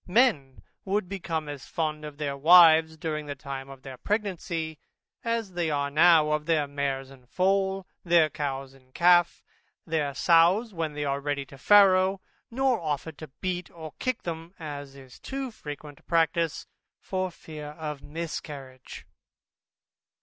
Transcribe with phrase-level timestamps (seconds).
[0.07, 4.79] Men would become as fond of their wives, during the time of their pregnancy,
[5.23, 9.43] as they are now of their mares in foal, their cows in calf,
[9.85, 12.19] or sows when they are ready to farrow;
[12.49, 16.65] nor offer to beat or kick them (as is too frequent a practice)
[16.99, 19.05] for fear of a miscarriage.